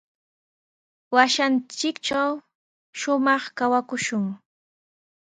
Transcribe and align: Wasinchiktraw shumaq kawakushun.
Wasinchiktraw 1.15 2.31
shumaq 2.99 3.43
kawakushun. 3.57 4.23